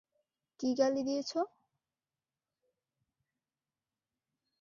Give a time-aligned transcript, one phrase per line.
[0.59, 1.39] কী গালি দিয়েছো?